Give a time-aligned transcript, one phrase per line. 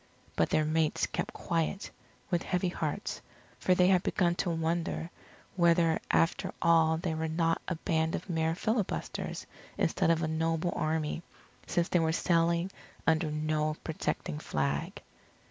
[0.35, 1.91] But their mates kept quiet,
[2.31, 3.21] with heavy hearts,
[3.59, 5.11] for they had begun to wonder
[5.55, 9.45] whether after all they were not a band of mere filibusters
[9.77, 11.21] instead of a noble army,
[11.67, 12.71] since they were sailing
[13.05, 15.03] under no protecting flag.